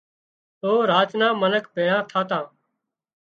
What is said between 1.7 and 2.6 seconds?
ڀيۯان ٿاتان